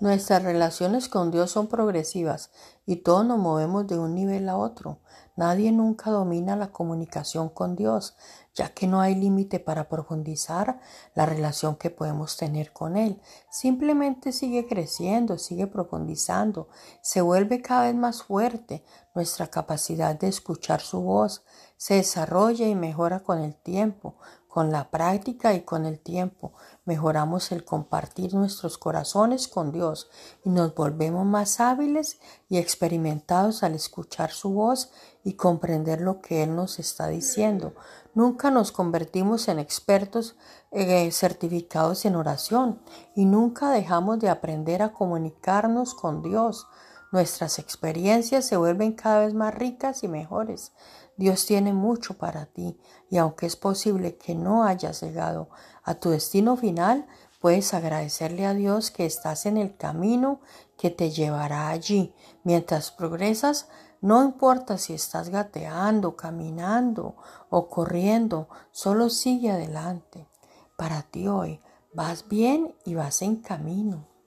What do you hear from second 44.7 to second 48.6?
a comunicarnos con Dios. Nuestras experiencias se